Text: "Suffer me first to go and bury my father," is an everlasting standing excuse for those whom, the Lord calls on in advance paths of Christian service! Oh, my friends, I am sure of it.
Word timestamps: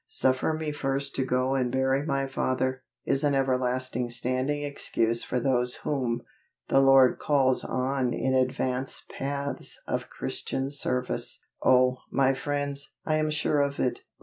"Suffer 0.07 0.51
me 0.53 0.71
first 0.71 1.15
to 1.15 1.23
go 1.23 1.53
and 1.53 1.71
bury 1.71 2.03
my 2.03 2.25
father," 2.25 2.81
is 3.05 3.23
an 3.23 3.35
everlasting 3.35 4.09
standing 4.09 4.63
excuse 4.63 5.23
for 5.23 5.39
those 5.39 5.75
whom, 5.83 6.23
the 6.69 6.79
Lord 6.81 7.19
calls 7.19 7.63
on 7.63 8.11
in 8.11 8.33
advance 8.33 9.05
paths 9.15 9.79
of 9.85 10.09
Christian 10.09 10.71
service! 10.71 11.39
Oh, 11.63 11.97
my 12.09 12.33
friends, 12.33 12.95
I 13.05 13.17
am 13.17 13.29
sure 13.29 13.59
of 13.59 13.79
it. 13.79 14.01